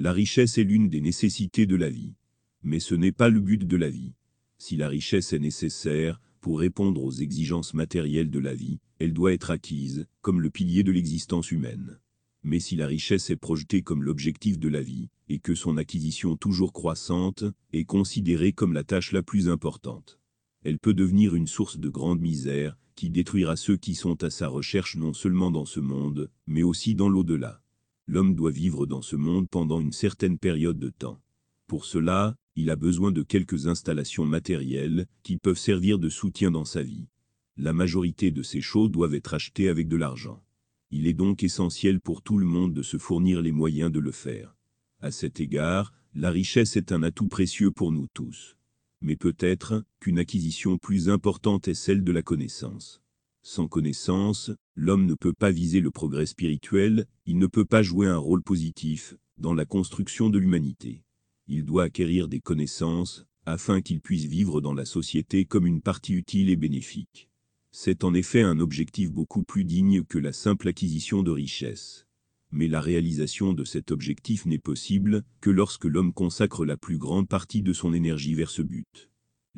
La 0.00 0.12
richesse 0.12 0.58
est 0.58 0.62
l'une 0.62 0.88
des 0.88 1.00
nécessités 1.00 1.66
de 1.66 1.74
la 1.74 1.90
vie. 1.90 2.14
Mais 2.62 2.78
ce 2.78 2.94
n'est 2.94 3.10
pas 3.10 3.28
le 3.28 3.40
but 3.40 3.66
de 3.66 3.76
la 3.76 3.90
vie. 3.90 4.14
Si 4.56 4.76
la 4.76 4.88
richesse 4.88 5.32
est 5.32 5.40
nécessaire, 5.40 6.20
pour 6.40 6.60
répondre 6.60 7.02
aux 7.02 7.10
exigences 7.10 7.74
matérielles 7.74 8.30
de 8.30 8.38
la 8.38 8.54
vie, 8.54 8.78
elle 9.00 9.12
doit 9.12 9.32
être 9.32 9.50
acquise, 9.50 10.06
comme 10.20 10.40
le 10.40 10.50
pilier 10.50 10.84
de 10.84 10.92
l'existence 10.92 11.50
humaine. 11.50 11.98
Mais 12.44 12.60
si 12.60 12.76
la 12.76 12.86
richesse 12.86 13.28
est 13.30 13.36
projetée 13.36 13.82
comme 13.82 14.04
l'objectif 14.04 14.60
de 14.60 14.68
la 14.68 14.82
vie, 14.82 15.08
et 15.28 15.40
que 15.40 15.56
son 15.56 15.76
acquisition 15.76 16.36
toujours 16.36 16.72
croissante, 16.72 17.42
est 17.72 17.84
considérée 17.84 18.52
comme 18.52 18.74
la 18.74 18.84
tâche 18.84 19.10
la 19.10 19.24
plus 19.24 19.48
importante, 19.48 20.20
elle 20.62 20.78
peut 20.78 20.94
devenir 20.94 21.34
une 21.34 21.48
source 21.48 21.76
de 21.76 21.88
grande 21.88 22.20
misère, 22.20 22.76
qui 22.94 23.10
détruira 23.10 23.56
ceux 23.56 23.76
qui 23.76 23.96
sont 23.96 24.22
à 24.22 24.30
sa 24.30 24.46
recherche 24.46 24.94
non 24.94 25.12
seulement 25.12 25.50
dans 25.50 25.66
ce 25.66 25.80
monde, 25.80 26.30
mais 26.46 26.62
aussi 26.62 26.94
dans 26.94 27.08
l'au-delà. 27.08 27.60
L'homme 28.10 28.34
doit 28.34 28.50
vivre 28.50 28.86
dans 28.86 29.02
ce 29.02 29.16
monde 29.16 29.50
pendant 29.50 29.82
une 29.82 29.92
certaine 29.92 30.38
période 30.38 30.78
de 30.78 30.88
temps. 30.88 31.20
Pour 31.66 31.84
cela, 31.84 32.36
il 32.56 32.70
a 32.70 32.76
besoin 32.76 33.12
de 33.12 33.22
quelques 33.22 33.66
installations 33.66 34.24
matérielles 34.24 35.06
qui 35.22 35.36
peuvent 35.36 35.58
servir 35.58 35.98
de 35.98 36.08
soutien 36.08 36.50
dans 36.50 36.64
sa 36.64 36.82
vie. 36.82 37.06
La 37.58 37.74
majorité 37.74 38.30
de 38.30 38.42
ces 38.42 38.62
choses 38.62 38.90
doivent 38.90 39.14
être 39.14 39.34
achetées 39.34 39.68
avec 39.68 39.88
de 39.88 39.96
l'argent. 39.96 40.42
Il 40.90 41.06
est 41.06 41.12
donc 41.12 41.42
essentiel 41.42 42.00
pour 42.00 42.22
tout 42.22 42.38
le 42.38 42.46
monde 42.46 42.72
de 42.72 42.82
se 42.82 42.96
fournir 42.96 43.42
les 43.42 43.52
moyens 43.52 43.92
de 43.92 44.00
le 44.00 44.10
faire. 44.10 44.56
À 45.00 45.10
cet 45.10 45.38
égard, 45.38 45.92
la 46.14 46.30
richesse 46.30 46.78
est 46.78 46.92
un 46.92 47.02
atout 47.02 47.28
précieux 47.28 47.70
pour 47.70 47.92
nous 47.92 48.06
tous. 48.14 48.56
Mais 49.02 49.16
peut-être 49.16 49.84
qu'une 50.00 50.18
acquisition 50.18 50.78
plus 50.78 51.10
importante 51.10 51.68
est 51.68 51.74
celle 51.74 52.02
de 52.02 52.12
la 52.12 52.22
connaissance. 52.22 53.02
Sans 53.42 53.68
connaissance, 53.68 54.50
l'homme 54.74 55.06
ne 55.06 55.14
peut 55.14 55.32
pas 55.32 55.50
viser 55.50 55.80
le 55.80 55.90
progrès 55.90 56.26
spirituel, 56.26 57.06
il 57.26 57.38
ne 57.38 57.46
peut 57.46 57.64
pas 57.64 57.82
jouer 57.82 58.06
un 58.06 58.18
rôle 58.18 58.42
positif 58.42 59.16
dans 59.38 59.54
la 59.54 59.64
construction 59.64 60.30
de 60.30 60.38
l'humanité. 60.38 61.04
Il 61.46 61.64
doit 61.64 61.84
acquérir 61.84 62.28
des 62.28 62.40
connaissances 62.40 63.24
afin 63.46 63.80
qu'il 63.80 64.00
puisse 64.00 64.26
vivre 64.26 64.60
dans 64.60 64.74
la 64.74 64.84
société 64.84 65.46
comme 65.46 65.66
une 65.66 65.80
partie 65.80 66.12
utile 66.12 66.50
et 66.50 66.56
bénéfique. 66.56 67.30
C'est 67.70 68.04
en 68.04 68.12
effet 68.12 68.42
un 68.42 68.60
objectif 68.60 69.10
beaucoup 69.10 69.42
plus 69.42 69.64
digne 69.64 70.04
que 70.04 70.18
la 70.18 70.32
simple 70.32 70.68
acquisition 70.68 71.22
de 71.22 71.30
richesses. 71.30 72.06
Mais 72.50 72.68
la 72.68 72.80
réalisation 72.80 73.52
de 73.52 73.64
cet 73.64 73.90
objectif 73.90 74.46
n'est 74.46 74.58
possible 74.58 75.22
que 75.40 75.50
lorsque 75.50 75.84
l'homme 75.84 76.12
consacre 76.12 76.64
la 76.64 76.76
plus 76.76 76.98
grande 76.98 77.28
partie 77.28 77.62
de 77.62 77.72
son 77.72 77.92
énergie 77.92 78.34
vers 78.34 78.50
ce 78.50 78.62
but. 78.62 79.10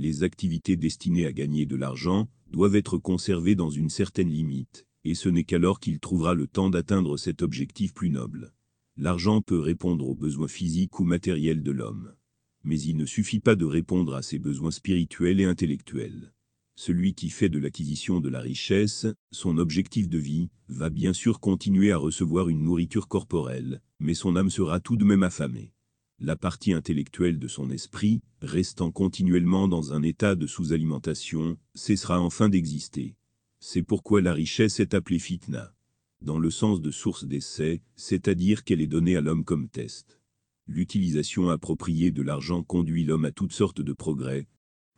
Les 0.00 0.22
activités 0.22 0.76
destinées 0.76 1.26
à 1.26 1.32
gagner 1.32 1.66
de 1.66 1.74
l'argent 1.74 2.28
doivent 2.52 2.76
être 2.76 2.98
conservées 2.98 3.56
dans 3.56 3.68
une 3.68 3.90
certaine 3.90 4.30
limite, 4.30 4.86
et 5.02 5.16
ce 5.16 5.28
n'est 5.28 5.42
qu'alors 5.42 5.80
qu'il 5.80 5.98
trouvera 5.98 6.34
le 6.34 6.46
temps 6.46 6.70
d'atteindre 6.70 7.16
cet 7.16 7.42
objectif 7.42 7.92
plus 7.94 8.08
noble. 8.08 8.52
L'argent 8.96 9.42
peut 9.42 9.58
répondre 9.58 10.06
aux 10.06 10.14
besoins 10.14 10.46
physiques 10.46 11.00
ou 11.00 11.04
matériels 11.04 11.64
de 11.64 11.72
l'homme. 11.72 12.14
Mais 12.62 12.80
il 12.80 12.96
ne 12.96 13.06
suffit 13.06 13.40
pas 13.40 13.56
de 13.56 13.64
répondre 13.64 14.14
à 14.14 14.22
ses 14.22 14.38
besoins 14.38 14.70
spirituels 14.70 15.40
et 15.40 15.46
intellectuels. 15.46 16.32
Celui 16.76 17.14
qui 17.14 17.28
fait 17.28 17.48
de 17.48 17.58
l'acquisition 17.58 18.20
de 18.20 18.28
la 18.28 18.38
richesse 18.38 19.08
son 19.32 19.58
objectif 19.58 20.08
de 20.08 20.18
vie 20.18 20.48
va 20.68 20.90
bien 20.90 21.12
sûr 21.12 21.40
continuer 21.40 21.90
à 21.90 21.98
recevoir 21.98 22.48
une 22.48 22.62
nourriture 22.62 23.08
corporelle, 23.08 23.82
mais 23.98 24.14
son 24.14 24.36
âme 24.36 24.50
sera 24.50 24.78
tout 24.78 24.96
de 24.96 25.04
même 25.04 25.24
affamée. 25.24 25.72
La 26.20 26.34
partie 26.34 26.72
intellectuelle 26.72 27.38
de 27.38 27.46
son 27.46 27.70
esprit, 27.70 28.22
restant 28.42 28.90
continuellement 28.90 29.68
dans 29.68 29.92
un 29.92 30.02
état 30.02 30.34
de 30.34 30.48
sous-alimentation, 30.48 31.56
cessera 31.76 32.20
enfin 32.20 32.48
d'exister. 32.48 33.14
C'est 33.60 33.84
pourquoi 33.84 34.20
la 34.20 34.32
richesse 34.32 34.80
est 34.80 34.94
appelée 34.94 35.20
fitna, 35.20 35.72
dans 36.20 36.40
le 36.40 36.50
sens 36.50 36.82
de 36.82 36.90
source 36.90 37.24
d'essai, 37.24 37.82
c'est-à-dire 37.94 38.64
qu'elle 38.64 38.80
est 38.80 38.88
donnée 38.88 39.14
à 39.14 39.20
l'homme 39.20 39.44
comme 39.44 39.68
test. 39.68 40.20
L'utilisation 40.66 41.50
appropriée 41.50 42.10
de 42.10 42.22
l'argent 42.22 42.64
conduit 42.64 43.04
l'homme 43.04 43.24
à 43.24 43.30
toutes 43.30 43.52
sortes 43.52 43.80
de 43.80 43.92
progrès, 43.92 44.48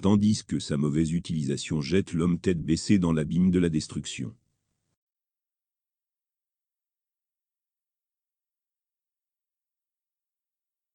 tandis 0.00 0.42
que 0.42 0.58
sa 0.58 0.78
mauvaise 0.78 1.12
utilisation 1.12 1.82
jette 1.82 2.14
l'homme 2.14 2.38
tête 2.38 2.62
baissée 2.62 2.98
dans 2.98 3.12
l'abîme 3.12 3.50
de 3.50 3.58
la 3.58 3.68
destruction. 3.68 4.34